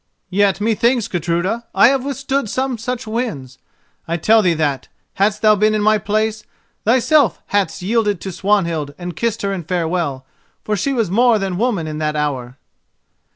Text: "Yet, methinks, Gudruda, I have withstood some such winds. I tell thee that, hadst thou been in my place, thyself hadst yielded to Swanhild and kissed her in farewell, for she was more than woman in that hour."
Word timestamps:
"Yet, 0.31 0.59
methinks, 0.59 1.07
Gudruda, 1.07 1.65
I 1.75 1.89
have 1.89 2.03
withstood 2.03 2.49
some 2.49 2.79
such 2.79 3.05
winds. 3.05 3.59
I 4.07 4.17
tell 4.17 4.41
thee 4.41 4.55
that, 4.55 4.87
hadst 5.13 5.43
thou 5.43 5.53
been 5.55 5.75
in 5.75 5.83
my 5.83 5.99
place, 5.99 6.43
thyself 6.85 7.39
hadst 7.49 7.83
yielded 7.83 8.19
to 8.21 8.31
Swanhild 8.31 8.95
and 8.97 9.15
kissed 9.15 9.43
her 9.43 9.53
in 9.53 9.63
farewell, 9.63 10.25
for 10.63 10.75
she 10.75 10.91
was 10.91 11.11
more 11.11 11.37
than 11.37 11.55
woman 11.59 11.85
in 11.85 11.99
that 11.99 12.15
hour." 12.15 12.57